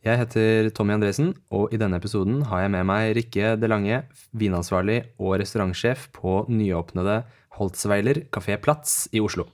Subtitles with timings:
[0.00, 3.98] Jeg heter Tommy Andresen, og i denne episoden har jeg med meg Rikke Delange,
[4.32, 7.18] vinansvarlig og restaurantsjef på nyåpnede
[7.58, 9.44] Holtzweiler Kafé Platz i Oslo.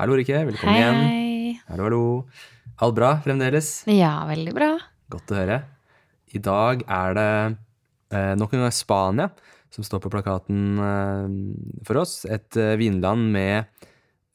[0.00, 0.40] Hallo, Rikke.
[0.48, 0.98] Velkommen Hei, igjen.
[1.06, 1.52] hei.
[1.68, 2.00] Hallo, hallo.
[2.82, 3.68] Alt bra fremdeles?
[3.86, 4.72] Ja, veldig bra.
[5.14, 5.60] Godt å høre.
[6.34, 7.28] I dag er det
[8.10, 9.28] eh, nok en gang Spania
[9.72, 11.36] som står på plakaten eh,
[11.86, 12.24] for oss.
[12.26, 13.86] Et eh, vinland med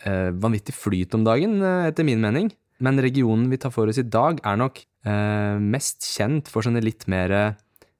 [0.08, 2.54] eh, vanvittig flyt om dagen, eh, etter min mening.
[2.84, 6.84] Men regionen vi tar for oss i dag, er nok eh, mest kjent for sånne
[6.86, 7.34] litt mer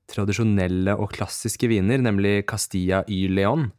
[0.08, 3.72] tradisjonelle og klassiske viner, nemlig Castilla y León.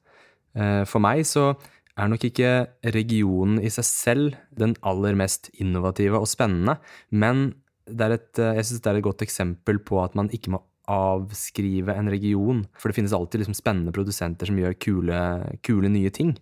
[0.58, 1.52] Eh, For meg så
[1.98, 2.52] er nok ikke
[2.94, 6.78] regionen i seg selv den aller mest innovative og spennende,
[7.10, 7.52] men
[7.88, 11.92] et, eh, jeg synes det er et godt eksempel på at man ikke må avskrive
[11.96, 15.20] en region, for det finnes alltid liksom spennende produsenter som gjør kule,
[15.62, 16.36] kule nye ting.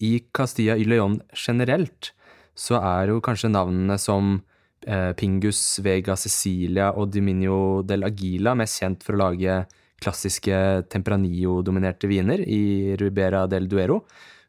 [0.00, 2.12] I Castilla y León generelt
[2.56, 4.38] så er jo kanskje navnene som
[4.86, 9.60] eh, Pingus, Vega Cecilia og Diminio del Agila mest kjent for å lage
[10.02, 14.02] klassiske Tempranillo-dominerte viner i Rubera del Duero,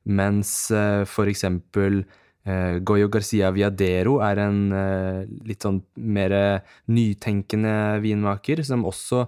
[0.07, 2.01] mens eh, for eksempel
[2.47, 6.35] eh, Goyo Garcia Viadero er en eh, litt sånn mer
[6.91, 9.25] nytenkende vinmaker som også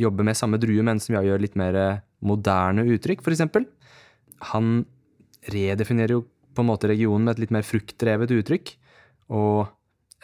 [0.00, 1.76] jobber med samme drue, men som gjør litt mer
[2.24, 3.66] moderne uttrykk, for eksempel.
[4.54, 4.86] Han
[5.52, 6.22] redefinerer jo
[6.54, 8.74] på en måte regionen med et litt mer fruktdrevet uttrykk,
[9.34, 9.66] og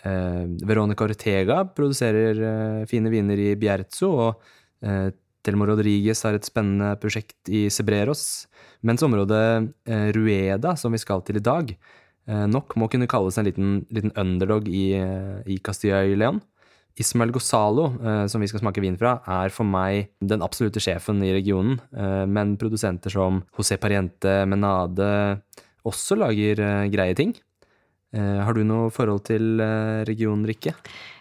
[0.04, 5.10] eh, Veronica Ortega produserer eh, fine viner i Bierzo, og eh,
[5.44, 8.46] Telmo Rodriguez har et spennende prosjekt i Sebreros.
[8.82, 11.72] mens området eh, Rueda, som vi skal til i dag,
[12.28, 16.40] eh, nok må kunne kalles en liten, liten underdog i, eh, i Castilla y León.
[17.00, 21.22] Ismael Gozalo, eh, som vi skal smake vin fra, er for meg den absolutte sjefen
[21.24, 21.78] i regionen,
[22.28, 25.40] men produsenter som José Pariente Menade
[25.88, 27.32] også lager eh, greie ting.
[28.12, 30.74] Eh, har du noe forhold til eh, regionen, Rikke?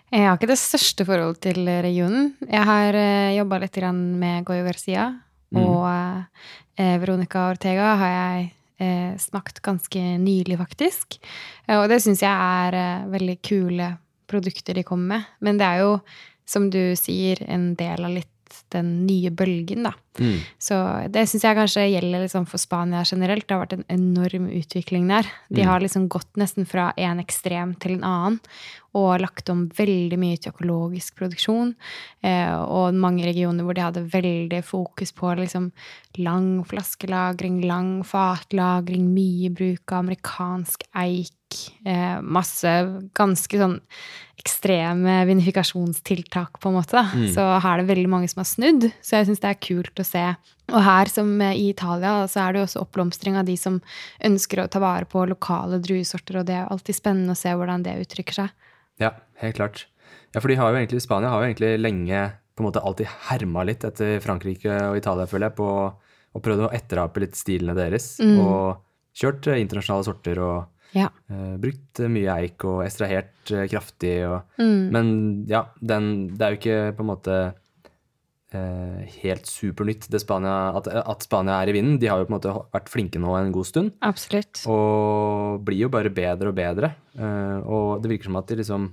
[0.09, 2.31] Jeg har ikke det største forholdet til regionen.
[2.41, 5.11] Jeg har uh, jobba litt grann med Goyo Garcia,
[5.49, 5.63] Mm.
[5.65, 5.85] og
[6.77, 8.49] eh, Veronica Ortega har jeg
[8.85, 11.17] eh, smakt ganske nylig, faktisk.
[11.73, 13.87] Og det syns jeg er eh, veldig kule
[14.29, 15.31] produkter de kommer med.
[15.41, 15.95] Men det er jo,
[16.45, 19.95] som du sier, en del av litt den nye bølgen, da.
[20.17, 20.39] Mm.
[20.59, 20.75] Så
[21.11, 23.45] det syns jeg kanskje gjelder liksom for Spania generelt.
[23.47, 25.23] Det har vært en enorm utvikling der.
[25.49, 25.67] De Mm.
[25.67, 28.39] har liksom gått nesten fra en ekstrem til en annen
[28.95, 31.75] og lagt om veldig mye til økologisk produksjon.
[32.23, 35.71] Eh, og mange regioner hvor de hadde veldig fokus på liksom
[36.17, 41.29] lang flaskelagring, lang fatlagring, mye bruk av amerikansk eik.
[41.85, 42.65] Eh, masse
[43.13, 43.79] ganske sånn
[44.39, 47.01] ekstreme vinifikasjonstiltak, på en måte.
[47.13, 47.27] Mm.
[47.33, 49.98] Så her er det veldig mange som har snudd, så jeg syns det er kult
[50.03, 50.23] å se.
[50.69, 53.79] Og her, som i Italia, så er det jo også oppblomstring av de som
[54.25, 57.85] ønsker å ta vare på lokale druesorter, og det er alltid spennende å se hvordan
[57.85, 58.53] det uttrykker seg.
[59.01, 59.87] Ja, helt klart.
[60.35, 63.07] Ja, for de har jo egentlig, Spania har jo egentlig lenge på en måte alltid
[63.29, 65.69] herma litt etter Frankrike og Italia, føler jeg, på
[66.29, 68.11] og prøvd å etterape litt stilene deres.
[68.21, 68.35] Mm.
[68.43, 71.07] Og kjørt eh, internasjonale sorter og Ja.
[71.29, 74.19] uh, brukt eh, mye eik og estrahert uh, kraftig.
[74.29, 74.89] Og, Mm.
[74.93, 75.09] Men
[75.49, 77.37] ja, den, det er jo ikke på en måte
[78.51, 81.99] helt supernytt det Spania, at, at Spania er i vinden.
[82.01, 83.91] De har jo på en måte vært flinke nå en god stund.
[84.01, 84.63] Absolutt.
[84.65, 86.89] Og blir jo bare bedre og bedre.
[87.13, 88.89] Eh, og det virker som at de liksom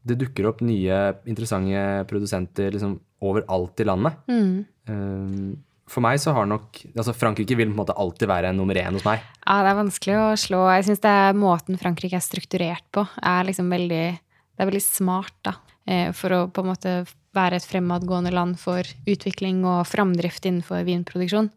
[0.00, 4.16] Det dukker opp nye, interessante produsenter liksom overalt i landet.
[4.32, 4.64] Mm.
[4.88, 5.56] Eh,
[5.90, 8.96] for meg så har nok Altså, Frankrike vil på en måte alltid være nummer én
[8.96, 9.20] hos meg.
[9.44, 10.60] Ja, det er vanskelig å slå.
[10.76, 14.84] Jeg syns det er måten Frankrike er strukturert på, er liksom veldig Det er veldig
[14.84, 15.56] smart, da.
[15.88, 16.94] eh, For å på en måte
[17.36, 21.50] være et fremadgående land for utvikling og framdrift innenfor vinproduksjon.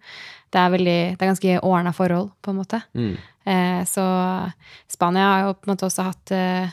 [0.54, 2.84] Det er, veldig, det er ganske ordna forhold, på en måte.
[2.94, 3.16] Mm.
[3.50, 4.06] Eh, Så
[4.92, 6.70] Spania har jo på en måte også hatt eh,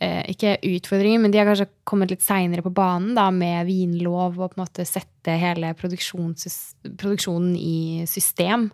[0.00, 4.38] eh, ikke utfordringer, men de har kanskje kommet litt seinere på banen da, med vinlov
[4.38, 8.70] og på en måte sette hele produksjonen i system.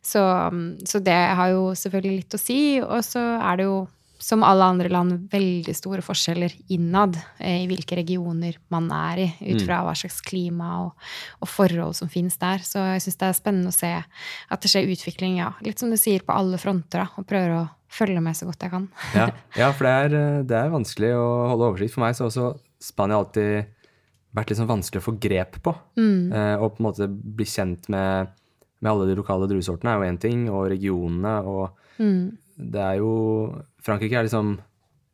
[0.00, 2.62] Så, mm, så det har jo selvfølgelig litt å si.
[2.80, 3.82] Og så er det jo,
[4.22, 9.28] som alle andre land, veldig store forskjeller innad eh, i hvilke regioner man er i,
[9.50, 9.66] ut Mm.
[9.66, 10.92] fra hva slags klima og,
[11.42, 12.62] og forhold som finnes der.
[12.62, 15.50] Så jeg syns det er spennende å se at det skjer utvikling, ja.
[15.66, 18.62] Litt som du sier, på alle fronter, da, og prøver å følge med så godt
[18.62, 18.86] jeg kan.
[19.18, 19.26] Ja,
[19.58, 21.94] ja for det er, eh, det er vanskelig å holde oversikt.
[21.96, 22.52] For meg så har også
[22.82, 23.66] Spania alltid
[24.32, 25.74] vært litt sånn vanskelig å få grep på.
[25.98, 26.30] Mm.
[26.32, 28.30] Eh, og på en måte bli kjent med,
[28.80, 32.38] med alle de lokale druesortene er jo én ting, og regionene og Mm.
[32.56, 33.10] det er jo
[33.82, 34.56] Frankrike er liksom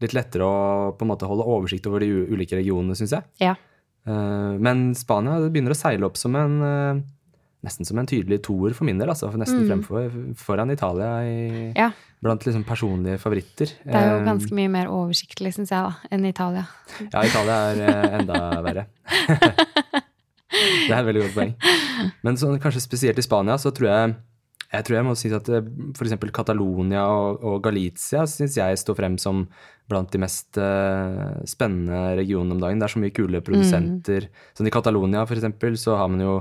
[0.02, 3.24] litt lettere å på en måte holde oversikt over de ulike regionene, syns jeg.
[3.42, 3.54] Ja.
[4.06, 7.00] Eh, men Spania begynner å seile opp som en eh,
[7.66, 9.10] nesten som en tydelig toer for min del.
[9.10, 11.72] altså Nesten fremfor, foran Italia i, Mm.
[11.76, 11.90] Ja.
[12.22, 13.72] blant liksom personlige favoritter.
[13.84, 16.66] Det er jo Eh, ganske mye mer oversiktlig, syns jeg, da, enn Italia.
[17.12, 18.86] Ja, Italia er enda verre.
[20.88, 21.52] det er et veldig godt poeng.
[22.24, 24.14] Men sånn, kanskje spesielt i Spania så tror jeg
[24.68, 26.14] jeg tror jeg må si at f.eks.
[26.34, 29.46] Catalonia og, og Galicia syns jeg står frem som
[29.88, 32.78] blant de mest eh, spennende regionene om dagen.
[32.82, 34.26] Det er så mye kule produsenter.
[34.52, 36.34] Sånn I Catalonia eksempel, så har man jo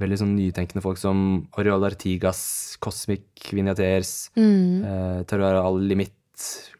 [0.00, 1.20] veldig sånn nytenkende folk som
[1.60, 4.84] Oriol Artigas, Cosmic Vinaters, Mm.
[4.84, 6.16] eh, Terroir al Limit,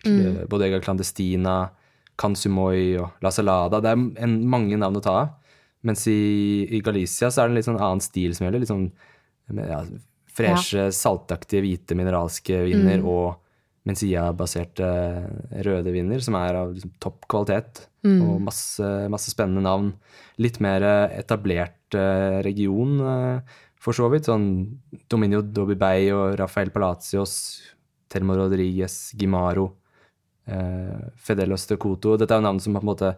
[0.07, 0.49] mm.
[0.49, 1.71] Bodega Clandestina,
[2.17, 3.81] Kansumoy og La Salada.
[3.85, 5.37] Det er en, mange navn å ta av.
[5.85, 8.61] Mens i, i Galicia så er det en litt sånn annen stil som gjelder.
[8.65, 8.91] Litt sånn
[9.57, 9.85] ja,
[10.41, 13.37] freshe, saltaktige, hvite, mineralske viner og
[13.89, 14.87] Mencia-baserte
[15.65, 17.87] røde viner, som er av liksom, topp kvalitet.
[18.05, 19.91] Og masse, masse spennende navn.
[20.41, 24.29] Litt mer eh, etablert eh, region, eh, for så vidt.
[24.29, 24.47] Sånn
[25.11, 27.35] Dominio Dobibey og Rafael Palacios,
[28.09, 29.67] Telmo Rodriguez, Gimaro,
[30.49, 32.17] eh, Fedelos de Coto.
[32.21, 33.13] Dette er jo navn som har på en måte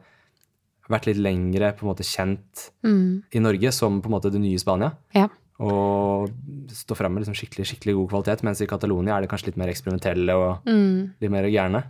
[0.91, 3.23] vært litt lengre på en måte kjent Mm.
[3.33, 4.93] i Norge som på en måte det nye Spania.
[5.15, 5.29] Ja.
[5.61, 6.31] Og
[6.73, 9.61] stå fram med liksom skikkelig, skikkelig god kvalitet, mens i Catalonia er det kanskje litt
[9.61, 11.13] mer eksperimentelle og Mm.
[11.21, 11.85] litt mer gærne.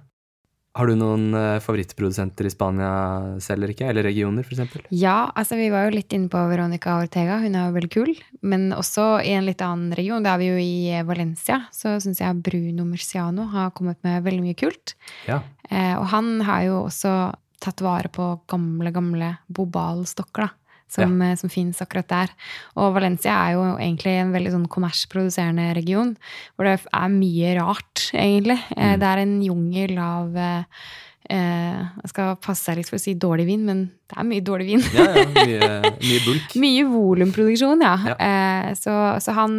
[0.74, 3.90] Har du noen eh, favorittprodusenter i Spania selv eller ikke?
[3.90, 4.86] Eller regioner, f.eks.?
[4.90, 8.14] Ja, altså vi var jo litt inne på Veronica Ortega, hun er jo veldig kul.
[8.40, 11.98] Men også i en litt annen region, da er vi jo i eh, Valencia, så
[12.00, 14.94] syns jeg Bruno Murciano har kommet med veldig mye kult.
[15.28, 15.42] Ja.
[15.68, 20.50] Eh, og han har jo også tatt vare på gamle, gamle bobalstokker, da.
[20.92, 21.36] Som, ja.
[21.40, 22.32] som fins akkurat der.
[22.76, 26.10] Og Valencia er jo egentlig en veldig sånn kommersproduserende region.
[26.52, 28.58] Hvor det er mye rart, egentlig.
[28.76, 29.00] Mm.
[29.00, 30.84] det er en jungel av eh,
[31.30, 34.44] eh, Jeg skal passe seg litt for å si dårlig vin, men det er mye
[34.44, 34.84] dårlig vin.
[34.96, 35.24] ja, ja.
[35.32, 35.70] Mye,
[36.08, 36.56] mye bulk.
[36.62, 37.94] Mye volumproduksjon, ja.
[38.12, 38.16] Ja.
[38.28, 39.56] Eh, så, så han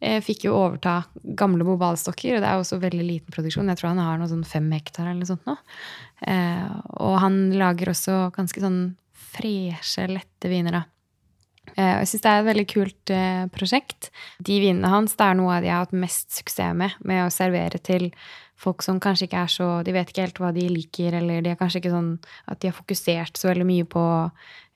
[0.00, 0.98] eh, fikk jo overta
[1.38, 3.72] gamle bobalstokker, og det er også veldig liten produksjon.
[3.72, 5.58] Jeg tror han har noe sånn fem hektar eller noe sånt nå.
[6.26, 6.70] Eh,
[7.02, 8.80] og han lager også ganske sånn
[9.36, 10.84] freshe, lette viner, da.
[11.74, 14.10] Eh, og jeg syns det er et veldig kult eh, prosjekt.
[14.46, 17.24] De vinene hans det er noe av de jeg har hatt mest suksess med, med
[17.26, 18.10] å servere til
[18.56, 21.52] folk som kanskje ikke er så De vet ikke helt hva de liker, eller de
[21.52, 22.14] er kanskje ikke sånn
[22.48, 24.04] at de har fokusert så veldig mye på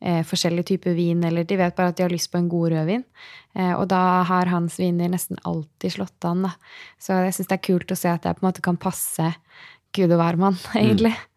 [0.05, 2.75] eh, forskjellige typer vin, eller de vet bare at de har lyst på en god
[2.75, 3.07] rødvin.
[3.57, 6.55] Eh, og da har hans viner nesten alltid slått an, da.
[7.01, 9.33] Så jeg syns det er kult å se at det på en måte kan passe
[9.97, 11.15] gud og hvermann, egentlig.
[11.17, 11.30] Og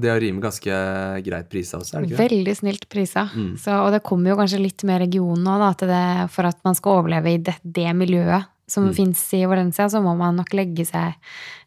[0.00, 0.80] det er rimelig ganske
[1.26, 2.24] greit prisa også, er det ikke det?
[2.30, 3.28] Veldig snilt prisa.
[3.34, 3.54] Mm.
[3.60, 6.04] Så, og det kommer jo kanskje litt med regionen det,
[6.34, 8.94] for at man skal overleve i det, det miljøet som Mm.
[8.94, 11.14] finnes i Valencia, så må man nok legge seg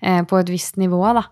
[0.02, 1.24] eh, på et visst nivå, da.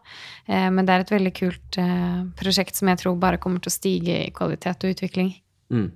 [0.47, 3.69] Eh, men det er et veldig kult eh, prosjekt som jeg tror bare kommer til
[3.69, 5.33] å stige i kvalitet og utvikling.
[5.69, 5.91] Mm.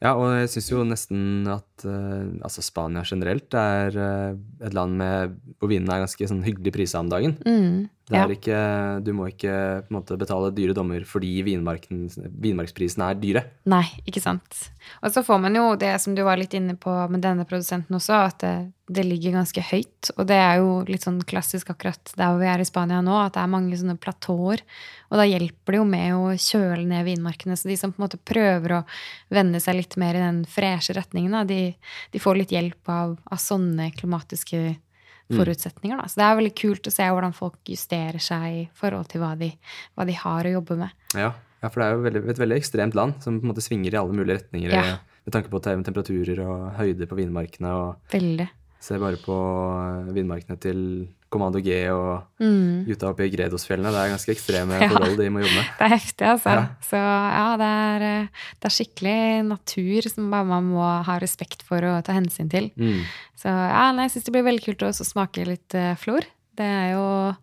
[0.00, 4.96] Ja, og jeg syns jo nesten at eh, altså Spania generelt er uh, et land
[4.96, 7.36] med, hvor vinene er ganske sånn hyggelig prisa om dagen.
[7.46, 8.26] Mm, Det ja.
[8.30, 8.58] ikke,
[9.02, 12.04] du må ikke måte betale dyre dommer fordi vinmarken,
[12.38, 13.42] vinmarksprisene er dyre.
[13.66, 14.60] Nei, ikke sant.
[15.02, 17.98] Og så får man jo det som du var litt inne på med denne produsenten
[17.98, 18.54] også, at det,
[18.86, 20.12] det ligger ganske høyt.
[20.14, 23.16] Og det er jo litt sånn klassisk akkurat der hvor vi er i Spania nå,
[23.18, 24.62] at det er mange sånne platåer.
[25.10, 27.58] Og da hjelper det jo med å kjøle ned vinmarkene.
[27.58, 28.84] Så de som på en måte prøver å
[29.34, 31.65] vende seg litt mer i den freshe retningen, da, de,
[32.12, 34.60] de får litt hjelp av, av sånne klimatiske
[35.32, 35.98] forutsetninger.
[35.98, 36.06] Da.
[36.08, 39.32] Så det er veldig kult å se hvordan folk justerer seg i forhold til hva
[39.38, 39.50] de,
[39.98, 40.94] hva de har å jobbe med.
[41.18, 41.32] Ja,
[41.62, 43.96] ja for det er jo veldig, et veldig ekstremt land som på en måte svinger
[43.96, 44.98] i alle mulige retninger Ja.
[45.26, 47.74] med tanke på temperaturer og høyde på vinmarkene.
[47.74, 48.48] og Veldig.
[48.86, 49.36] Se bare på
[50.14, 52.86] vinmarkene til Kommando G og Mm.
[52.88, 53.92] gutta oppe i Gredosfjellene.
[53.92, 54.88] Det er ganske ekstreme Ja.
[54.88, 55.68] forhold de må jobbe med.
[55.78, 56.54] Det er heftig, altså.
[56.56, 56.66] Ja.
[56.82, 58.28] Så ja, det er, eh,
[58.60, 59.18] det er skikkelig
[59.52, 62.70] natur som bare man må ha respekt for og ta hensyn til.
[62.76, 63.04] Mm.
[63.36, 66.24] Så ja, nei, jeg syns det blir veldig kult å smake litt uh, flor.
[66.56, 67.36] Det er jo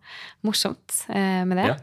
[0.44, 1.66] morsomt eh, med det.
[1.70, 1.76] Ja.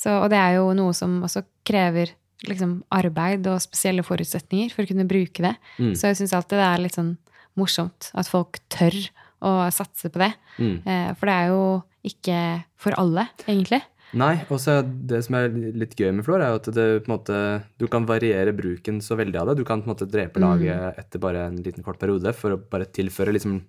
[0.00, 2.14] Så, og det er jo noe som også krever
[2.48, 5.54] liksom, arbeid og spesielle forutsetninger for å kunne bruke det.
[5.78, 5.92] Mm.
[5.94, 7.18] Så jeg syns alltid det er litt sånn
[7.60, 8.96] morsomt at folk tør
[9.40, 10.32] å satse på det.
[10.58, 10.76] Mm.
[10.84, 11.62] Eh, for det er jo
[12.10, 12.38] ikke
[12.80, 13.82] for alle, egentlig.
[14.18, 14.58] Nei, og
[15.06, 17.40] det som er litt gøy med flår, er jo at det, på en måte,
[17.78, 19.60] du kan variere bruken så veldig av det.
[19.60, 22.62] Du kan på en måte drepe laget etter bare en liten kort periode for å
[22.72, 23.60] bare tilføre liksom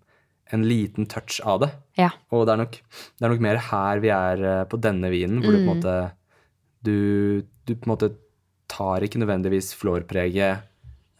[0.51, 1.69] en liten touch av det.
[1.99, 2.09] Ja.
[2.33, 5.39] Og det er nok, det er nok mer her vi er eh, på denne vinen,
[5.43, 5.95] hvor du på en måte
[6.81, 6.97] du,
[7.69, 8.11] du på en måte
[8.71, 10.65] tar ikke nødvendigvis flårpreget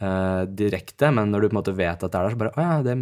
[0.02, 2.56] eh, direkte, men når du på en måte vet at det er der, så bare
[2.58, 2.98] Å ja, det,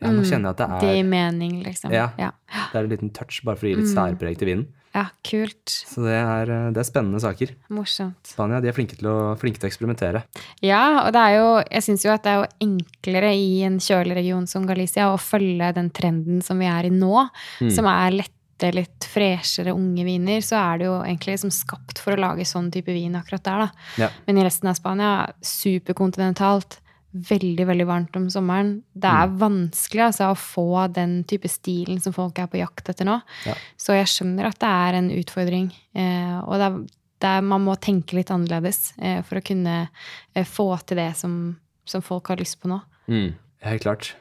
[0.00, 1.92] ja nå kjenner jeg at det Det er gir mening, liksom.
[1.92, 2.10] Ja.
[2.18, 2.30] ja.
[2.72, 4.66] Det er en liten touch, bare for å gi litt særpreg til vinen.
[4.90, 5.70] Ja, kult.
[5.70, 7.52] Så det er, eh, det er spennende saker.
[7.70, 8.16] Morsomt.
[8.26, 10.24] Spania de er flinke til å, flinke til å eksperimentere.
[10.66, 13.78] Ja, og det er jo, jeg syns jo at det er jo enklere i en
[13.78, 17.28] kjølig region som Galicia å følge den trenden som vi er i nå,
[17.60, 17.70] Mm.
[17.70, 20.42] som er lette, litt freshere unge viner.
[20.42, 23.58] Så er det jo egentlig liksom skapt for å lage sånn type vin akkurat der,
[23.58, 23.70] da.
[23.96, 24.08] Ja.
[24.26, 26.80] Men i resten av Spania, superkontinentalt.
[27.12, 28.82] Veldig, veldig varmt om sommeren.
[28.94, 29.38] Det er Mm.
[29.40, 33.20] vanskelig altså, å få den type stilen som folk er på jakt etter nå.
[33.46, 33.54] Ja.
[33.76, 35.72] Så jeg skjønner at det er en utfordring.
[35.94, 36.78] Eh, og det er,
[37.20, 39.88] det er, man må tenke litt annerledes eh, for å kunne
[40.34, 42.80] eh, få til det som, som folk har lyst på nå.
[43.08, 43.34] Mm,
[43.66, 44.14] helt klart.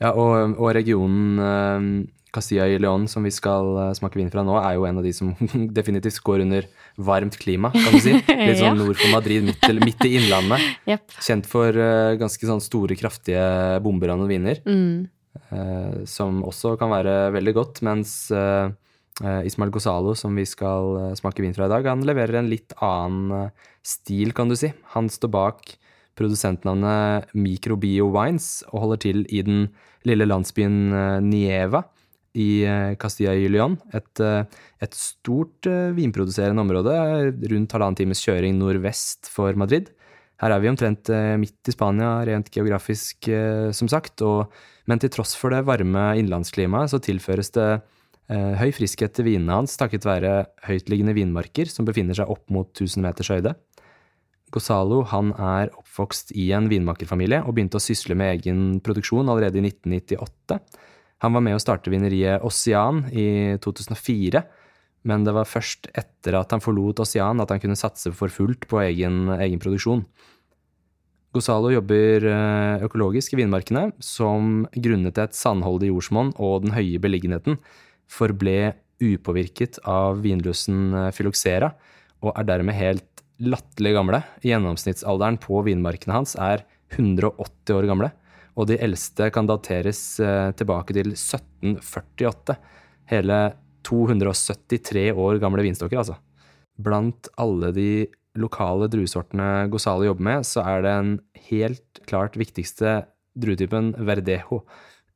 [0.00, 4.40] Ja, og, og regionen eh, Castilla y León, som vi skal eh, smake vin fra
[4.46, 5.34] nå, er jo en av de som
[5.78, 8.14] definitivt går under varmt klima, kan du si.
[8.46, 10.64] Litt sånn nord for Madrid, midt, midt i innlandet.
[10.88, 11.12] Yep.
[11.22, 13.42] Kjent for uh, ganske sånn store, kraftige
[13.84, 15.10] bomberande viner, Mm.
[15.52, 18.68] Uh, som også kan være veldig godt, mens uh,
[19.48, 23.48] Ismael Gozalo, som vi skal smake vin fra i dag, han leverer en litt annen
[23.84, 24.72] stil, kan du si.
[24.92, 25.74] Han står bak
[26.20, 29.66] produsentnavnet Microbio Wines og holder til i den
[30.08, 30.92] lille landsbyen
[31.28, 31.84] Nieva
[32.34, 33.78] i eh, Castilla y León.
[33.92, 34.44] Et, eh,
[34.80, 36.94] et stort eh, vinproduserende område,
[37.52, 39.90] rundt halvannen times kjøring nordvest for Madrid.
[40.42, 41.06] Her er vi omtrent
[41.38, 43.28] midt i Spania, rent geografisk,
[43.78, 44.24] som sagt.
[44.26, 44.50] Og,
[44.90, 47.68] men til tross for det varme innlandsklimaet, så tilføres det
[48.58, 50.32] høy friskhet til vinene hans takket være
[50.66, 53.54] høytliggende vinmarker som befinner seg opp mot 1000 meters høyde.
[54.50, 59.62] Gonzalo han er oppvokst i en vinmakerfamilie og begynte å sysle med egen produksjon allerede
[59.62, 60.58] i 1998.
[61.22, 64.42] Han var med å starte vineriet Ocean i 2004,
[65.06, 68.66] men det var først etter at han forlot Ocean at han kunne satse for fullt
[68.70, 70.04] på egen, egen produksjon.
[71.32, 77.56] Gozalo jobber eh, økologisk i vinmarkene, som grunnet et sandholdig jordsmonn og den høye beliggenheten
[78.10, 81.72] forble upåvirket av vinlusen filoxera,
[82.22, 84.20] og er dermed helt latterlig gamle.
[84.44, 88.12] Gjennomsnittsalderen på vinmarkene hans er 180 år gamle,
[88.58, 92.56] og de eldste kan dateres eh, tilbake til 1748.
[93.12, 93.38] Hele
[93.86, 96.18] 273 år gamle vinstokker, altså.
[96.82, 97.92] Blant alle de
[98.38, 101.16] lokale druesortene Gosale jobber med, så er den
[101.48, 103.02] helt klart viktigste
[103.38, 104.62] druetypen Verdejo.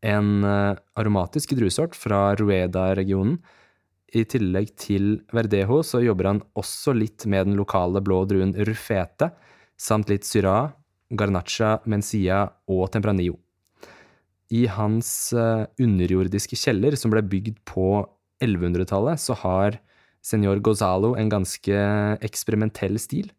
[0.05, 3.38] En eh, aromatisk druesort fra Rueda-regionen.
[4.16, 9.33] I tillegg til Verdejo så jobber han også litt med den lokale blå druen Rufete,
[9.76, 10.71] samt litt Syrah,
[11.10, 13.38] Garnacha, Mencia og Tempranillo.
[14.54, 18.04] I hans eh, underjordiske kjeller, som ble bygd på
[18.42, 19.80] 1100-tallet, så har
[20.26, 21.80] Senor Gozalo en ganske
[22.26, 23.32] eksperimentell stil.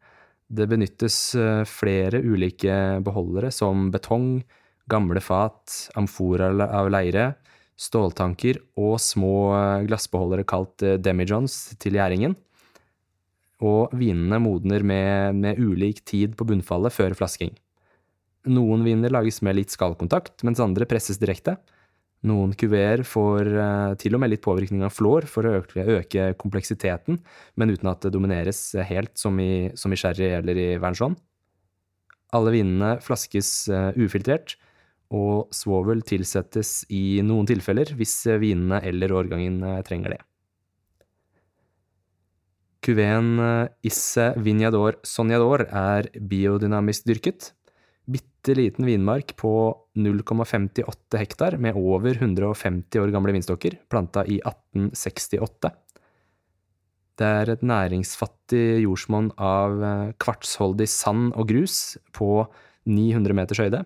[0.48, 4.42] Det benyttes eh, flere ulike beholdere, som betong,
[4.88, 7.34] gamle fat, amfora av leire,
[7.80, 12.36] ståltanker og små eh, glassbeholdere kalt demijohns til gjæringen.
[13.66, 17.56] Og vinene modner med, med ulik tid på bunnfallet før flasking.
[18.48, 21.58] Noen viner lages med litt skallkontakt, mens andre presses direkte.
[22.26, 26.30] Noen kuveer får eh, til og med litt påvirkning av flår for å øke, øke
[26.42, 27.20] kompleksiteten,
[27.56, 31.18] men uten at det domineres helt som i, som i sherry eller i Vernson.
[32.38, 34.58] Alle vinene flaskes eh, ufiltrert,
[35.14, 40.24] og svovel tilsettes i noen tilfeller hvis eh, vinene eller årgangen trenger det.
[42.86, 47.52] Kuveen eh, Isse Vignador Sonjador er biodynamisk dyrket.
[48.08, 49.52] Bitte liten vinmark på
[50.00, 55.74] 0,58 hektar med over 150 år gamle vinstokker, planta i 1868.
[57.18, 62.46] Det er et næringsfattig jordsmonn av eh, kvartsholdig sand og grus på
[62.88, 63.82] 900 meters høyde.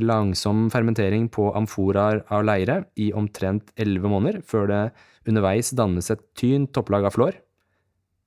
[0.00, 4.82] Langsom fermentering på amforaer av leire i omtrent 11 måneder, før det
[5.28, 7.40] underveis dannes et tynt topplag av flår.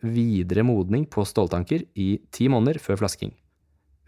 [0.04, 3.32] Videre modning på ståltanker i ti måneder før flasking.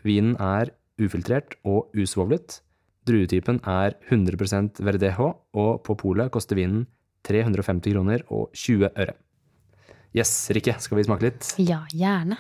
[0.04, 2.60] Vinen er ufiltrert og usvovlet.
[3.08, 6.86] Druetypen er 100% Verdejo, og på polet koster vinen
[7.28, 9.16] 350 kroner og 20 øre.
[10.16, 11.50] Yes, Rikke, skal vi smake litt?
[11.62, 12.40] Ja, gjerne.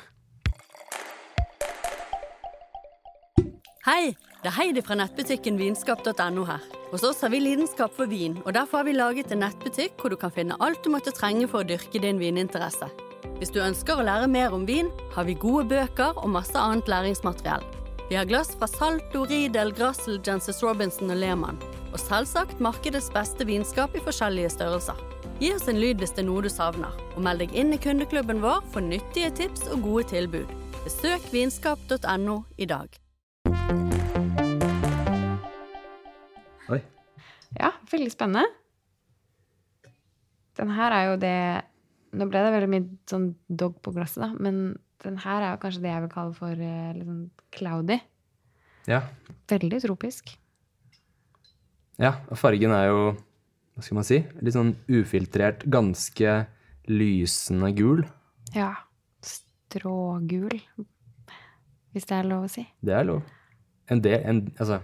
[3.88, 4.12] Hei,
[4.44, 6.63] det er Heidi fra nettbutikken vinskap.no her.
[6.92, 10.12] Hos oss har vi lidenskap for vin, og derfor har vi laget en nettbutikk hvor
[10.12, 12.92] du kan finne alt du måtte trenge for å dyrke din vininteresse.
[13.38, 16.89] Hvis du ønsker å lære mer om vin, har vi gode bøker og masse annet
[16.89, 17.65] læringsmateriell.
[18.09, 21.59] Vi har glass fra Salto, Riedel, Grassel, Jenses Robinson og Lehmann.
[21.91, 25.01] Og selvsagt markedets beste vinskap i forskjellige størrelser.
[25.41, 27.81] Gi oss en lyd hvis det er noe du savner, og meld deg inn i
[27.81, 30.53] kundeklubben vår for nyttige tips og gode tilbud.
[30.86, 32.95] Besøk vinskap.no i dag.
[36.71, 36.79] Oi.
[37.59, 38.47] Ja, veldig spennende.
[40.57, 41.39] Den her er jo det
[42.16, 45.62] Nå ble det veldig mye sånn dog på glasset, da, men den her er jo
[45.66, 47.24] kanskje det jeg vil kalle for eh, litt sånn
[47.54, 47.98] cloudy.
[48.88, 49.02] Ja.
[49.52, 50.32] Veldig tropisk.
[52.00, 52.14] ja.
[52.32, 53.02] Og fargen er jo,
[53.76, 56.38] hva skal man si, litt sånn ufiltrert, ganske
[56.88, 58.06] lysende gul.
[58.56, 58.72] Ja.
[59.28, 60.56] Strågul,
[61.92, 62.64] hvis det er lov å si.
[62.80, 63.26] Det er lov.
[63.92, 64.80] En del, en, altså,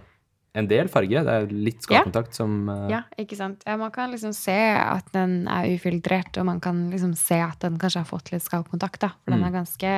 [0.54, 1.22] en del farge.
[1.26, 2.86] Det er litt skallkontakt som uh...
[2.90, 3.64] Ja, ikke sant?
[3.66, 7.58] Ja, man kan liksom se at den er ufiltrert, og man kan liksom se at
[7.64, 9.08] den kanskje har fått litt skallkontakt, da.
[9.24, 9.48] For den Mm.
[9.48, 9.92] er ganske,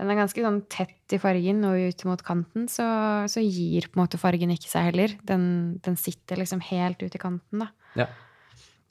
[0.00, 2.86] den er ganske sånn tett i fargen, og ut mot kanten så,
[3.28, 5.14] så gir på en måte fargen ikke seg heller.
[5.22, 7.68] Den, den sitter liksom helt ut i kanten, da.
[7.94, 8.08] Ja.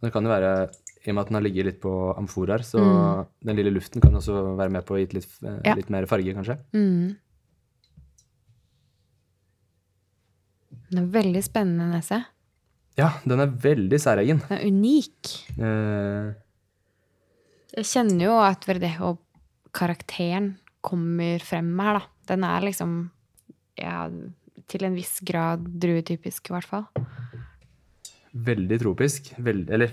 [0.03, 0.69] Det kan jo være,
[1.05, 3.25] i og med at den har ligget litt på amforaer, så Mm.
[3.49, 5.75] den lille luften kan også være med på å gi litt, litt Ja.
[5.89, 6.57] mer farge, kanskje.
[6.75, 7.15] Mm.
[10.93, 12.19] Den er veldig spennende nese.
[12.99, 14.43] Ja, den er veldig særegen.
[14.45, 15.31] Den er unik.
[15.57, 16.33] Eh,
[17.73, 20.51] Jeg kjenner jo at Verdejo-karakteren
[20.85, 22.05] kommer frem her, da.
[22.29, 22.93] Den er liksom
[23.81, 24.03] ja,
[24.69, 26.85] til en viss grad druetypisk, i hvert fall.
[28.33, 29.33] veldig tropisk.
[29.41, 29.91] Veld, eller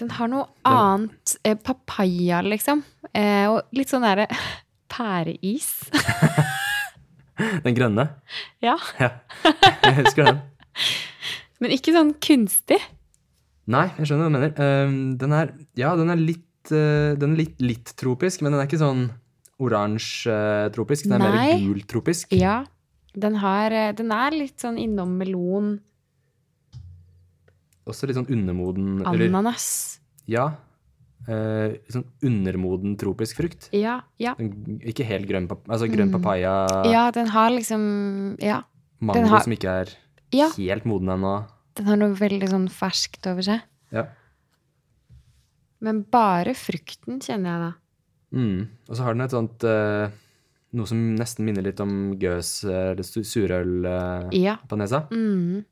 [0.00, 1.36] Den har noe annet.
[1.44, 2.80] Eh, papaya, liksom.
[3.12, 4.26] Eh, og litt sånn derre
[4.88, 5.74] pæreis.
[7.64, 8.08] den grønne.
[8.64, 8.76] ja.
[9.00, 9.10] Ja,
[9.84, 10.40] jeg husker den.
[11.62, 12.80] Men ikke sånn kunstig.
[13.70, 14.54] Nei, jeg skjønner hva du mener.
[14.58, 18.60] Eh, den er, ja, den er litt, eh, den er litt, litt tropisk, men den
[18.62, 19.04] er ikke sånn
[19.62, 21.06] oransje-tropisk.
[21.06, 21.44] Den er Nei.
[21.52, 22.32] mer gul-tropisk.
[22.34, 22.64] Ja.
[23.14, 25.76] Den, har, eh, den er litt sånn innom melon,
[27.86, 29.98] Også litt sånn undermoden eller- ananas.
[30.30, 30.52] Ja.
[31.26, 33.68] Litt sånn undermoden tropisk frukt.
[33.72, 34.34] Ja, ja.
[34.34, 36.16] Ikke helt grønn, altså grønn Mm.
[36.20, 38.62] papaya, Ja, den har liksom Ja.
[39.00, 39.88] mango den har- som ikke er
[40.32, 40.50] Ja.
[40.56, 41.46] helt moden ennå.
[41.74, 43.62] Den har noe veldig sånn ferskt over seg.
[43.92, 44.06] Ja.
[45.80, 47.72] Men bare frukten kjenner jeg da.
[48.38, 48.68] Mm.
[48.88, 50.10] Og så har den et sånt uh,
[50.74, 54.56] Noe som nesten minner litt om gøs eh, eller surøl uh, Ja.
[54.66, 55.06] på nesa.
[55.10, 55.66] Mm.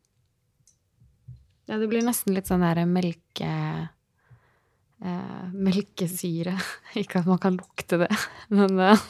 [1.69, 3.89] Ja, det blir nesten litt sånn der melke...
[5.01, 6.53] Eh, melkesyre.
[7.01, 8.11] Ikke at man kan lukte det,
[8.57, 9.05] men eh,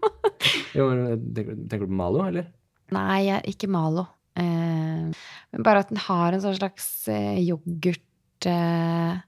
[0.76, 0.88] Jo,
[1.34, 2.48] tenker, tenker du på Malo, eller?
[2.90, 4.06] Nei, ikke Malo.
[4.38, 9.20] Eh, men bare at den har en sånn slags eh, yoghurtpreg,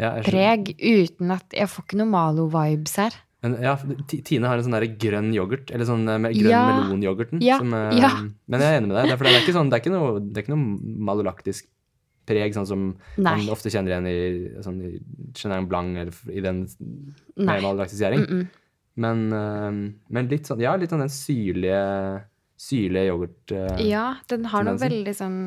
[0.00, 3.18] Ja, uten at Jeg får ikke noe Malo-vibes her.
[3.42, 3.74] Men, ja,
[4.08, 6.62] Tine har en sånn der grønn yoghurt, eller sånn eh, med grønn Ja.
[6.70, 7.42] melonyoghurten.
[7.42, 8.12] Ja, som, eh, ja.
[8.46, 9.08] Men jeg er enig med deg.
[9.10, 11.66] Det er, det er ikke, sånn, det er ikke noe, det er ikke noe malolaktisk
[12.28, 12.82] preg, sånn som
[13.16, 13.36] Nei.
[13.36, 16.64] man ofte kjenner igjen i, sånn, i Chenin Blanc eller i den
[17.36, 18.26] malolaktisering.
[18.26, 18.50] Mm -mm.
[18.94, 21.82] Men, uh, men litt sånn, ja, litt sånn den syrlige,
[22.60, 23.52] syrlige yoghurt...
[23.52, 25.38] uh, Ja, den har noe veldig sånn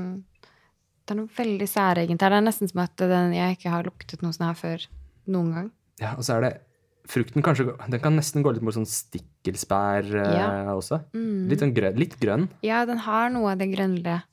[1.05, 2.33] Det er noe veldig særegent her.
[2.33, 4.87] Det er nesten som at den, jeg ikke har luktet noe sånn her før
[5.27, 5.71] noen gang.
[6.01, 6.53] Ja, og så er det
[7.05, 10.47] Frukten kanskje Den kan nesten gå litt mot sånn stikkelsbær uh, Ja.
[10.73, 11.03] også.
[11.13, 11.47] Mm.
[11.51, 12.49] Litt sånn grøn, Litt grønn.
[12.65, 14.23] Ja, den har noe av det grønnlige.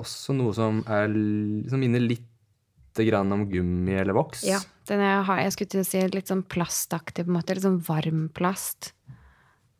[0.00, 1.12] Også noe som, er,
[1.70, 2.26] som minner litt
[3.00, 4.42] grann om gummi eller voks.
[4.48, 4.58] Ja,
[4.90, 7.54] den jeg har, jeg skulle til å si litt sånn plastaktig, på en måte.
[7.56, 8.90] Litt sånn varm plast.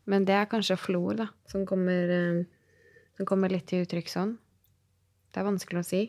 [0.09, 2.40] Men det er kanskje flor, da, som kommer, eh,
[3.18, 4.37] som kommer litt til uttrykk sånn.
[5.30, 6.00] Det er vanskelig å si.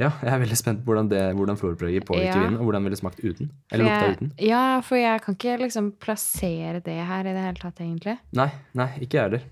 [0.00, 2.44] Ja, jeg er veldig spent på hvordan, det, hvordan florpreget påvirker Ja.
[2.48, 3.50] vinen, og hvordan den ville smakt uten.
[3.70, 4.32] Eller lukta uten.
[4.42, 8.16] Ja, for jeg kan ikke liksom plassere det her i det hele tatt, egentlig.
[8.34, 9.44] Nei, nei, ikke jeg heller.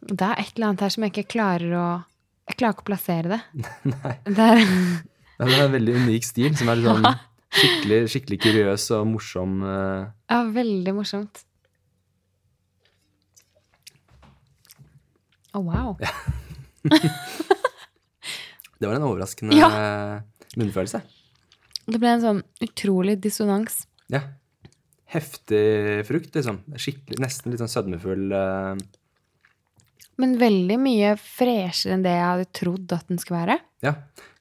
[0.00, 1.86] Det er et eller annet her som jeg ikke klarer å
[2.48, 3.40] Jeg klarer ikke å plassere det.
[3.92, 4.14] nei.
[4.24, 7.04] Det er Ja, Det er en veldig unik stil, som er sånn
[7.58, 9.58] skikkelig, skikkelig kuriøs og morsom.
[9.62, 11.44] eh, ja, veldig morsomt.
[15.54, 15.96] Å, wow.
[18.78, 19.56] Det var en overraskende
[20.58, 21.00] munnfølelse.
[21.88, 23.80] Det ble en sånn utrolig dissonans.
[24.12, 24.20] Ja.
[25.08, 26.60] Heftig frukt, liksom.
[26.78, 28.26] Skikkelig, nesten litt sånn sødmefull.
[28.36, 28.76] eh,
[30.16, 33.58] Men veldig mye freshere enn det jeg hadde trodd at den skulle være.
[33.86, 33.94] ja.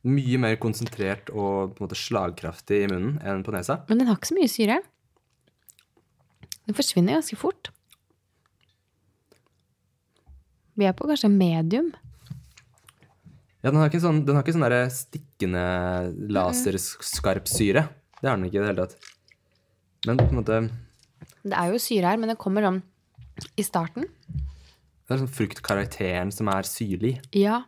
[0.07, 3.81] Mye mer konsentrert og på en måte slagkraftig i munnen enn på nesa.
[3.89, 4.77] Men den har ikke så mye syre.
[6.69, 7.71] Den forsvinner ganske fort.
[10.79, 11.89] Vi er på kanskje medium.
[13.65, 15.63] Ja, Den har ikke sånn, den har ikke sånn der stikkende
[16.31, 17.87] laserskarp syre.
[18.21, 19.11] Det har den ikke i det hele tatt.
[20.07, 20.61] Men på en måte
[21.43, 22.79] Det er jo syre her, men det kommer sånn
[23.59, 24.07] i starten.
[25.07, 27.13] Det er sånn fruktkarakteren som er syrlig.
[27.31, 27.61] Ja.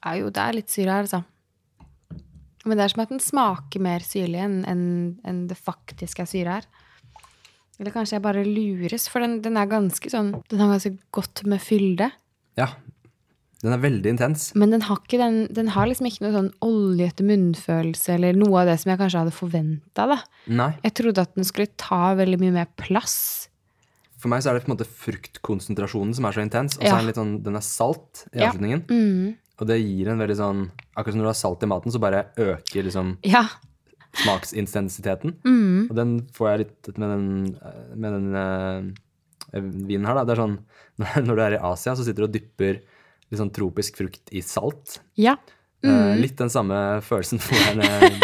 [0.00, 0.14] ja.
[0.16, 1.22] Jo, det er litt syre her, altså.
[2.64, 4.62] Men det er som at den smaker mer syrlig enn
[5.24, 6.68] en det faktisk er syre her.
[7.78, 11.44] Eller kanskje jeg bare lures, for den, den er ganske sånn Den har ganske godt
[11.46, 12.10] med fylde.
[12.58, 12.72] Ja.
[13.62, 14.48] Den er veldig intens.
[14.58, 18.62] Men den har, ikke den, den har liksom ikke noe sånn oljete munnfølelse eller noe
[18.62, 20.06] av det som jeg kanskje hadde forventa.
[20.84, 23.47] Jeg trodde at den skulle ta veldig mye mer plass.
[24.18, 26.78] For meg så er det på en måte fruktkonsentrasjonen som er så intens.
[26.78, 28.82] Og så er den litt sånn, den er salt i avslutningen.
[28.90, 29.36] Mm.
[29.58, 30.60] Og det gir en veldig sånn
[30.98, 33.12] Akkurat som når du har salt i maten, så bare øker liksom
[34.18, 35.36] smaksintensiteten.
[35.46, 35.86] Mm.
[35.86, 37.28] Og den får jeg litt med den,
[37.94, 40.24] med den eh, vinen her, da.
[40.26, 40.58] Det er sånn
[41.28, 42.80] når du er i Asia, så sitter du og dypper
[43.28, 44.98] litt sånn tropisk frukt i salt.
[45.20, 45.36] Ja.
[45.78, 46.16] Eh, Mm.
[46.18, 46.74] litt den samme
[47.06, 48.16] følelsen for den når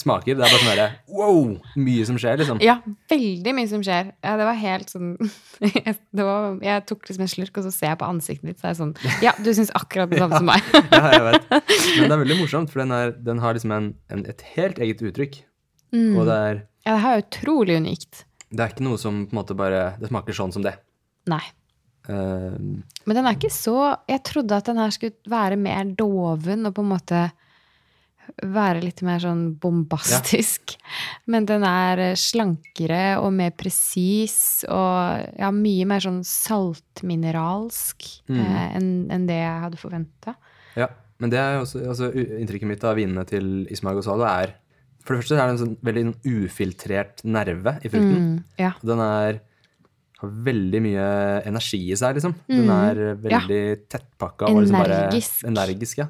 [0.00, 0.32] smaker.
[0.38, 1.50] Det er bare sånn derre wow!
[1.76, 2.60] Mye som skjer, liksom.
[2.64, 2.78] Ja,
[3.12, 4.14] veldig mye som skjer.
[4.24, 5.10] Ja, det var helt sånn
[6.16, 8.72] var, jeg tok liksom en slurk, og så ser jeg på ansiktet ditt, så er
[8.72, 8.94] jeg sånn
[9.26, 10.64] Ja, du syns akkurat det samme som meg.
[10.96, 11.48] ja, jeg vet.
[11.52, 14.80] Men det er veldig morsomt, for den, er, den har liksom en, en, et helt
[14.80, 15.42] eget uttrykk.
[15.92, 16.14] Mm.
[16.16, 18.24] Og det er, Ja, det her er utrolig unikt.
[18.48, 20.78] det er ikke noe som på en måte bare Det smaker sånn som det.
[21.28, 21.44] Nei.
[22.08, 22.56] Eh,
[23.06, 26.74] Men den er ikke så Jeg trodde at den her skulle være mer doven og
[26.74, 27.20] på en måte
[28.42, 30.76] være litt mer sånn bombastisk.
[31.26, 38.38] Men den er eh, slankere og mer presis og ja, mye mer sånn saltmineralsk Mm.
[38.40, 40.36] eh, enn en det jeg hadde forventa.
[40.76, 40.88] ja.
[41.22, 44.54] Men det er også altså, inntrykket mitt av vinene til Ismael Gonzalo er
[45.04, 48.18] For det første er det en sånn veldig ufiltrert nerve i frukten.
[48.22, 48.72] Mm, ja.
[48.82, 49.38] Den er,
[50.22, 51.06] har veldig mye
[51.50, 52.34] energi i seg, liksom.
[52.48, 55.50] Den er veldig tettpakka og liksom Mm.
[55.52, 55.98] Energisk.
[55.98, 56.08] Ja.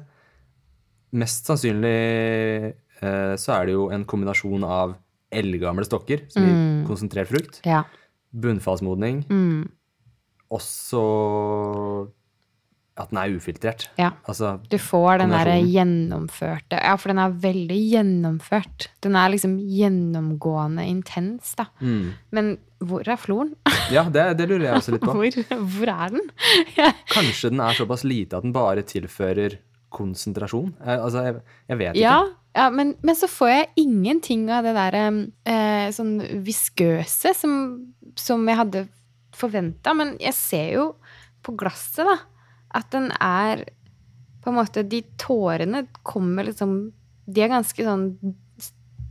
[1.13, 2.73] Mest sannsynlig
[3.03, 4.95] eh, så er det jo en kombinasjon av
[5.33, 6.87] eldgamle stokker, som gir Mm.
[6.87, 7.83] konsentrert frukt, ja.
[8.33, 9.69] bunnfallsmodning, Mm,
[10.51, 12.07] også
[12.99, 13.87] at den er ufiltrert.
[13.97, 14.11] ja.
[14.29, 18.87] Altså, Du får den derre gjennomførte Ja, for den er veldig gjennomført.
[19.01, 21.65] Den er liksom gjennomgående intens, da.
[21.81, 22.13] mm.
[22.31, 23.53] Men hvor er floren?
[23.93, 25.13] Ja, det, det lurer jeg også litt på.
[25.17, 26.25] Hvor, hvor er den?
[27.15, 29.55] Kanskje den er såpass lite at den bare tilfører
[29.93, 30.73] konsentrasjon?
[30.83, 31.37] Eh, altså, jeg,
[31.71, 32.01] jeg vet ikke.
[32.03, 32.17] ja,
[32.57, 35.05] ja men, men så får jeg ingenting av det derre
[35.47, 37.55] eh, sånn viskøse som,
[38.19, 38.83] som jeg hadde
[39.37, 39.95] forventa.
[39.97, 40.87] Men jeg ser jo
[41.43, 42.17] på glasset, da,
[42.73, 43.65] at den er
[44.43, 46.91] På en måte De tårene kommer liksom
[47.27, 48.07] De er ganske sånn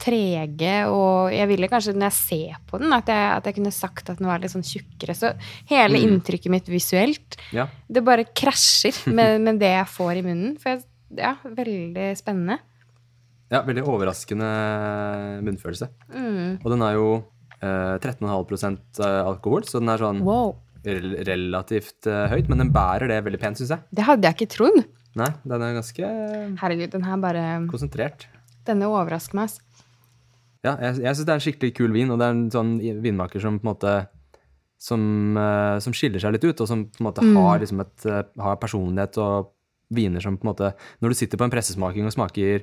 [0.02, 3.70] trege, og jeg ville kanskje, når jeg ser på den, at jeg, at jeg kunne
[3.70, 5.14] sagt at den var litt sånn tjukkere.
[5.14, 5.30] Så
[5.70, 6.16] hele Mm.
[6.16, 7.68] inntrykket mitt visuelt, Ja.
[7.88, 10.58] det bare krasjer med, med det jeg får i munnen.
[10.58, 10.82] For jeg,
[11.16, 12.58] ja, veldig spennende.
[13.52, 14.50] ja, veldig overraskende
[15.44, 15.88] munnfølelse.
[16.12, 16.58] Mm.
[16.64, 17.08] Og den er jo
[17.62, 20.56] eh, 13,5% alkohol, så den er sånn Wow.
[20.84, 23.84] Rel relativt eh, høyt, men den bærer det veldig pent, syns jeg.
[23.94, 24.80] Det hadde jeg ikke trodd.
[25.14, 26.08] Nei, den er ganske
[26.62, 28.26] Herregud, den her bare konsentrert.
[28.66, 29.50] Denne overrasker meg.
[29.50, 29.60] ass.
[30.64, 32.76] Ja, jeg, jeg syns det er en skikkelig kul vin, og det er en sånn
[33.02, 33.94] vinmaker som på en måte
[34.82, 35.02] som,
[35.38, 37.36] eh, som skiller seg litt ut, og som på en måte Mm.
[37.38, 39.52] har, liksom et, eh, har personlighet og
[39.92, 42.62] viner som på en måte Når du sitter på en pressesmaking og smaker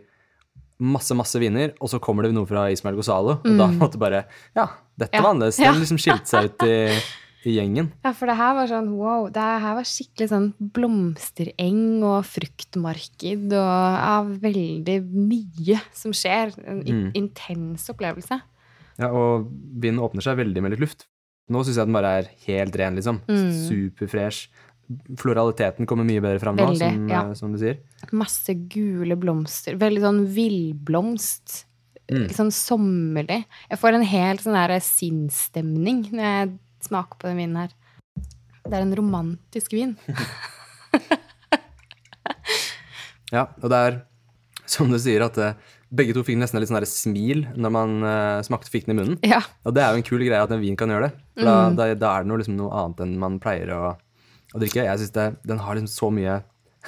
[0.81, 3.79] masse, masse viner, og så kommer det noe fra Ismael Gozalo, og da på en
[3.83, 5.13] måte bare Ja, dette Mm.
[5.13, 5.57] Ja, var annerledes.
[5.57, 6.99] Den liksom skilte seg ut i,
[7.47, 7.91] i gjengen.
[8.03, 9.29] Ja, for det her var sånn wow.
[9.31, 16.51] Det her var skikkelig sånn blomstereng og fruktmarked og ja, veldig mye som skjer.
[16.67, 17.11] En Mm.
[17.15, 18.41] intens opplevelse.
[18.99, 19.47] Ja, og
[19.79, 21.07] vinden åpner seg veldig med litt luft.
[21.49, 23.21] Nå syns jeg den bare er helt ren, liksom.
[23.27, 23.51] Mm.
[23.69, 24.49] Superfresh.
[25.17, 27.23] Floraliteten kommer mye bedre fram nå, som, ja.
[27.29, 27.79] eh, som du sier.
[28.11, 29.77] Masse gule blomster.
[29.77, 31.65] Veldig sånn villblomst.
[32.09, 32.23] Mm.
[32.27, 33.43] Litt sånn sommerlig.
[33.69, 36.49] Jeg får en helt sånn der sinnsstemning når jeg
[36.85, 37.75] smaker på den vinen her.
[38.65, 39.97] Det er en romantisk vin.
[43.29, 43.97] Ja, og det er
[44.69, 45.53] som du sier, at eh,
[45.93, 49.17] begge to fikk nesten litt sånn smil når man eh, smakte fikk den i munnen.
[49.25, 49.41] Ja.
[49.65, 51.13] Og det er jo en kul greie at en vin kan gjøre det.
[51.39, 53.81] For da, da, da er det noe, liksom, noe annet enn man pleier å,
[54.53, 54.85] å drikke.
[54.85, 55.13] Jeg syns
[55.49, 56.39] den har liksom så mye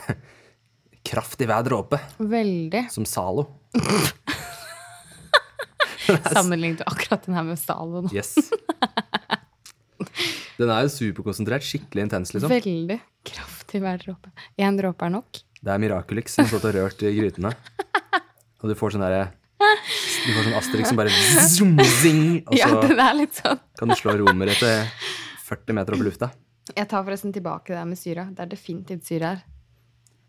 [1.10, 2.84] kraft i hver dråpe, Veldig.
[2.94, 3.48] som Zalo.
[6.36, 8.10] Sammenlignet akkurat den her med Zalo nå.
[8.14, 8.36] Yes.
[10.58, 12.52] Den er jo superkonsentrert, skikkelig intens, liksom.
[12.52, 14.32] Veldig kraftig hver dråpe.
[14.60, 15.42] Én dråpe er nok.
[15.62, 17.52] Det er Miraculix som har stått og rørt i grytene.
[18.62, 19.28] Og du får sånn derre
[19.62, 21.14] Du får sånn Asterix som bare
[21.50, 23.60] zoom, zing, og Ja, så den er litt sånn.
[23.78, 24.88] kan du slå romer etter
[25.48, 26.32] 40 meter opp i lufta.
[26.76, 28.26] Jeg tar forresten tilbake det der med syra.
[28.34, 29.42] Det er definitivt syre her.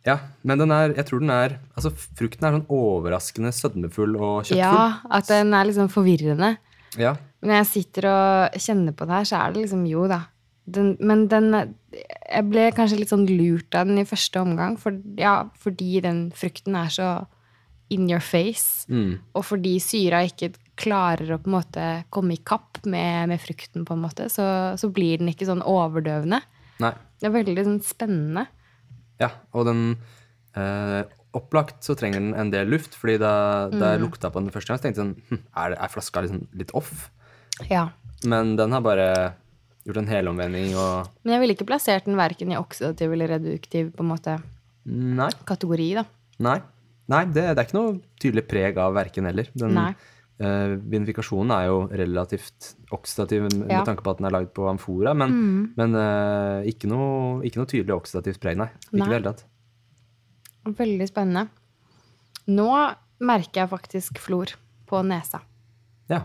[0.05, 4.49] Ja, men den er, jeg tror den er Altså, frukten er sånn overraskende sødmefull og
[4.49, 4.59] kjøttfull.
[4.59, 6.57] Ja, at den er liksom forvirrende.
[7.01, 7.15] Ja.
[7.43, 10.21] Men når jeg sitter og kjenner på det her, så er det liksom jo da.
[10.63, 14.95] Den, men den Jeg ble kanskje litt sånn lurt av den i første omgang, for,
[15.19, 17.09] ja, fordi den frukten er så
[17.93, 18.87] in your face.
[18.89, 19.19] Mm.
[19.37, 23.85] Og fordi syra ikke klarer å på en måte komme i kapp med, med frukten,
[23.85, 24.47] på en måte, så,
[24.81, 26.41] så blir den ikke sånn overdøvende.
[26.83, 26.93] Nei.
[27.21, 28.47] Det er veldig sånn spennende.
[29.21, 29.83] Ja, og den
[30.59, 31.03] eh,
[31.33, 33.35] Opplagt så trenger den en del luft, fordi da,
[33.73, 36.21] da jeg lukta på den første gang, så tenkte jeg sånn hm, Er, er flaska
[36.25, 37.07] liksom litt off?
[37.71, 37.89] Ja.
[38.29, 39.09] Men den har bare
[39.85, 43.91] gjort en helomvending og Men jeg ville ikke plassert den verken i oksidativ eller reduktiv
[43.97, 44.37] på en måte
[44.87, 45.29] Nei.
[45.49, 46.05] kategori, da.
[46.43, 46.61] Nei,
[47.11, 49.49] Nei det, det er ikke noe tydelig preg av verken heller.
[49.59, 49.91] Den, Nei.
[50.39, 53.81] eh, vinifikasjonen er jo relativt oksidativ med Ja.
[53.83, 53.89] Mm.
[53.91, 55.35] tanke på at den er lagd på amfora, men,
[55.77, 58.69] men uh, ikke, noe, ikke noe tydelig oksidativt preg, nei.
[58.87, 59.45] Ikke i det hele tatt.
[60.79, 61.49] Veldig spennende.
[62.55, 62.71] Nå
[63.23, 64.55] merker jeg faktisk flor
[64.91, 65.43] på nesa.
[66.11, 66.23] Ja.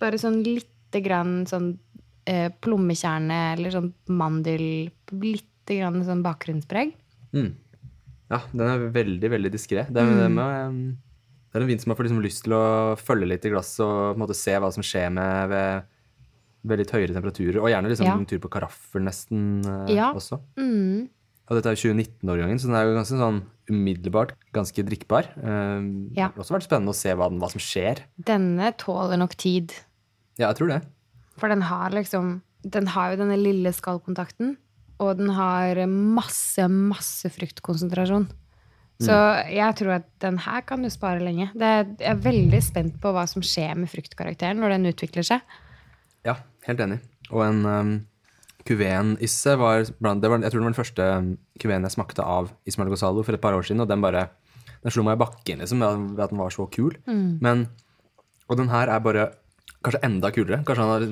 [0.00, 1.78] Bare sånn lite grann sånn
[2.26, 6.92] eh, plommekjerne eller sånn mandel Lite grann sånn bakgrunnspreg.
[7.34, 7.52] Mm.
[8.30, 9.84] Ja, den er veldig, veldig diskré.
[9.90, 10.44] Det, er- det,
[11.54, 14.18] er en vin som man får liksom lyst til å følge litt i glasset og
[14.20, 17.60] måte se hva som skjer med ved, litt høyere temperaturer.
[17.62, 18.14] Og gjerne liksom Ja.
[18.18, 20.12] en tur på karaffel nesten eh, Ja.
[20.12, 20.40] også.
[20.58, 21.08] Mm.
[21.48, 25.28] Og dette er jo 2019-årgangen, så den er jo ganske sånn umiddelbart ganske drikkbar.
[25.38, 25.82] Eh,
[26.18, 26.28] Ja.
[26.28, 28.02] Det har også vært spennende å se hva, den, hva som skjer.
[28.18, 29.72] Denne tåler nok tid.
[30.38, 30.80] Ja, jeg tror det.
[31.40, 34.56] For den har liksom Den har jo denne lille skallkontakten,
[34.98, 38.24] og den har masse, masse fruktkonsentrasjon.
[38.98, 39.14] Så
[39.52, 41.50] jeg tror at den her kan du spare lenge.
[41.54, 45.26] Det er, jeg er veldig spent på hva som skjer med fruktkarakteren når den utvikler
[45.28, 45.44] seg.
[46.26, 46.98] Ja, helt enig.
[47.30, 47.92] Og en um,
[48.66, 53.22] Cuveen-isse var var, Jeg tror det var den første um, jeg smakte av Ismael Gozalo
[53.22, 54.28] for et par år siden, og den bare
[54.82, 56.96] Den slo meg i bakken, liksom, ved at- den var så kul.
[57.06, 57.68] Men
[58.48, 59.30] Og den her er bare
[59.86, 60.60] kanskje enda kulere.
[60.66, 61.06] Kanskje han har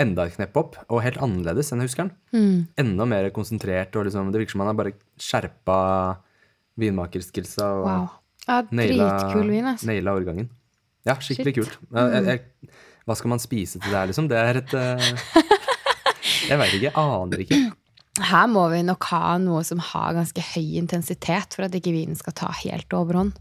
[0.00, 2.52] enda et knepp opp, og helt annerledes enn jeg husker den.
[2.80, 5.78] Enda mer konsentrert, og liksom Det virker som han har bare skjerpa
[6.80, 8.08] vinmakerskillsa og Wow.
[8.48, 9.08] Ja, naila,
[9.44, 9.86] vin, altså.
[9.86, 10.48] naila årgangen.
[11.06, 11.58] Ja, skikkelig Shit.
[11.60, 11.74] kult.
[11.92, 12.24] Jeg, jeg,
[12.64, 12.70] jeg,
[13.06, 14.30] hva skal man spise til det her, liksom?
[14.30, 15.10] Det er et eh,
[16.50, 16.90] Jeg veit ikke.
[16.98, 17.58] Aner ikke.
[18.30, 22.18] Her må vi nok ha noe som har ganske høy intensitet for at ikke vinen
[22.18, 23.36] skal ta helt overhånd.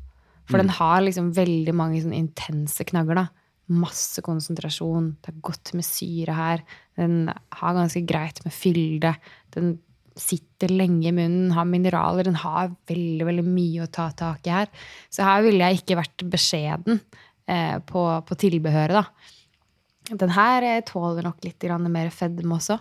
[0.50, 3.24] For den har liksom veldig mange sånne intense knagger.
[3.24, 3.26] da.
[3.70, 5.12] Masse konsentrasjon.
[5.22, 6.66] Det er godt med syre her.
[6.98, 9.14] Den har ganske greit med fylde.
[9.56, 9.78] Den
[10.20, 12.28] sitter lenge i munnen, har mineraler.
[12.28, 14.72] Den har veldig veldig mye å ta tak i her.
[15.14, 17.00] Så her ville jeg ikke vært beskjeden
[17.48, 20.18] eh, på, på tilbehøret, da.
[20.20, 22.80] Den her eh, tåler nok litt grann mer fedme også.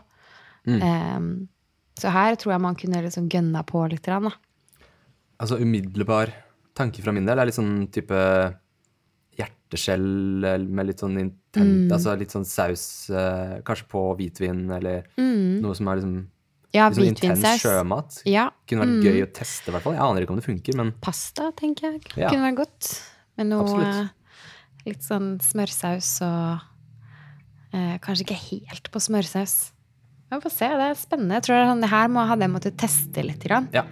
[0.69, 1.49] Em,
[1.99, 4.05] så her tror jeg man kunne liksom gønna på litt.
[4.05, 4.87] Grann, da.
[5.39, 6.33] Altså umiddelbar
[6.79, 8.19] tanke fra min del er litt sånn type
[9.39, 15.75] hjerteskjell med litt sånn intent Altså litt sånn saus, eh, kanskje på hvitvin, eller noe
[15.79, 16.17] som er liksom
[16.77, 18.21] Ja, sånn intens sjømat.
[18.29, 18.51] Ja.
[18.69, 19.95] Kunne vært gøy å teste, i hvert fall.
[19.97, 22.03] Jeg aner ikke om det funker, men Pasta, tenker jeg.
[22.21, 22.29] Ja.
[22.29, 22.91] Kunne vært godt.
[23.39, 24.11] Med noe Absolutt.
[24.11, 26.67] eh, litt sånn smørsaus og
[27.73, 29.73] eh, Kanskje ikke helt på smørsaus.
[30.29, 31.39] Vi får se, det er spennende.
[31.39, 33.41] Jeg tror det sånn, det her må, ha jeg måttet teste litt.
[33.49, 33.71] Grann.
[33.73, 33.87] ja.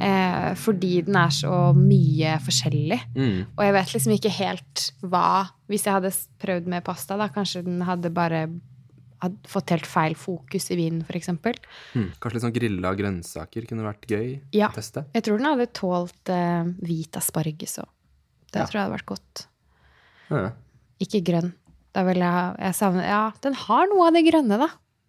[0.00, 3.00] Eh, fordi den er så mye forskjellig.
[3.14, 3.38] Mm.
[3.52, 5.24] Og jeg vet liksom ikke helt hva
[5.68, 6.10] Hvis jeg hadde
[6.42, 8.46] prøvd med pasta, da kanskje den hadde bare
[9.20, 11.28] hadde fått helt feil fokus i vinen, f.eks.
[11.28, 12.06] Mm.
[12.18, 14.70] Kanskje litt sånn grilla grønnsaker kunne vært gøy Ja.
[14.72, 15.04] å teste.
[15.12, 17.88] Jeg tror den hadde tålt eh, hvit asparges òg.
[18.50, 18.64] Det Ja.
[18.64, 19.46] tror jeg hadde vært godt.
[20.30, 20.50] Ja.
[21.04, 21.52] Ikke grønn.
[21.92, 24.68] Da vil jeg, jeg savner Ja, den har noe av det grønne, da.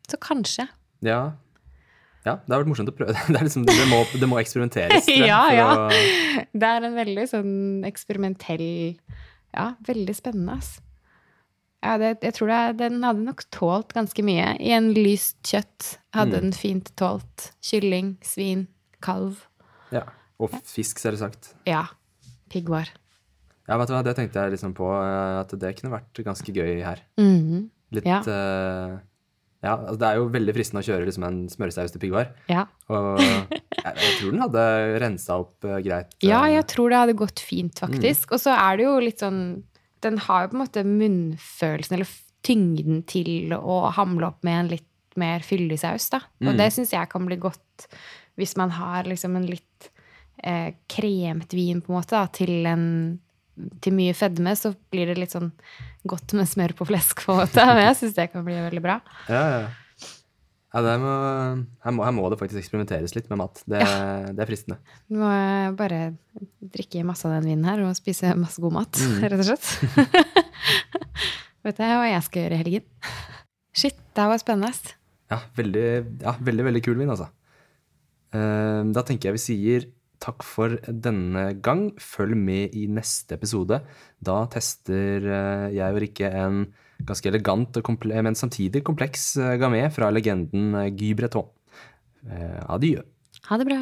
[0.09, 0.67] Så kanskje.
[1.01, 1.31] Ja.
[2.25, 3.13] Ja, det har vært morsomt å prøve.
[3.31, 5.07] Det, er liksom, det, må, det må eksperimenteres.
[5.09, 5.67] jeg, Ja, ja.
[5.73, 7.53] å- Det er en veldig sånn
[7.87, 8.97] eksperimentell
[9.53, 10.79] Ja, veldig spennende, ass.
[11.81, 14.51] Ja, det, jeg tror det, er- den hadde nok tålt ganske mye.
[14.61, 16.41] I en lyst kjøtt hadde Mm.
[16.41, 18.67] den fint tålt kylling, svin,
[19.01, 19.47] kalv.
[19.91, 20.03] ja.
[20.41, 21.51] Og fisk, selvsagt.
[21.69, 21.83] Ja.
[22.49, 22.87] Piggvar.
[23.69, 26.49] Ja, vet du hva, det tenkte jeg liksom på, eh, at det kunne vært ganske
[26.53, 26.99] gøy her.
[27.17, 27.69] Mhm.
[27.91, 28.19] Litt Ja.
[28.25, 28.97] eh,
[29.61, 32.31] Ja, altså det er jo veldig fristende å kjøre liksom en smørsaus til piggvar.
[32.49, 32.65] Ja.
[32.89, 34.63] Og jeg, jeg tror den hadde
[35.03, 36.15] rensa opp uh, greit.
[36.25, 38.33] Ja, eh, jeg tror det hadde gått fint, faktisk.
[38.33, 39.41] Og så er det jo litt sånn
[40.01, 44.71] Den har jo på en måte munnfølelsen, eller tyngden til å hamle opp med en
[44.73, 44.87] litt
[45.21, 46.23] mer fyldig saus, da.
[46.41, 47.85] Og det syns jeg kan bli godt
[48.39, 49.91] hvis man har liksom en litt
[50.41, 52.85] eh, kremt vin, på en måte, da, til en
[53.83, 55.51] til mye fedme, så blir det litt sånn
[56.07, 57.65] godt med smør på flesk, på en måte.
[57.67, 58.97] Men jeg syns det kan bli veldig bra.
[59.31, 60.07] Ja, ja.
[60.75, 61.15] ja det må,
[61.85, 63.61] her, må, her må det faktisk eksperimenteres litt med mat.
[63.65, 64.79] Det, det er fristende.
[65.11, 65.33] Du må
[65.79, 66.01] bare
[66.73, 69.67] drikke masse av den vinen her og spise masse god mat, rett og slett.
[71.65, 72.89] Vet du hva jeg skal gjøre i helgen?
[73.77, 74.95] Shit, det var spennende.
[75.31, 75.87] Ja, veldig,
[76.23, 77.29] ja, veldig, veldig kul vin, altså.
[78.31, 79.89] Eh, da tenker jeg vi sier
[80.21, 81.89] takk for denne gang.
[82.01, 83.81] Følg med i neste episode.
[84.21, 86.63] Da tester eh, jeg og Rikke en
[87.01, 87.81] ganske elegant,
[88.11, 91.49] men samtidig kompleks gamet gamé fra legenden eh, Guy Breton.
[92.29, 93.01] Eh, adjø.
[93.49, 93.81] Ha det bra.